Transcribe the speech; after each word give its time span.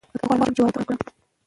زه 0.17 0.23
غواړم 0.27 0.49
چې 0.55 0.61
واده 0.63 0.79
وکړم. 0.79 0.99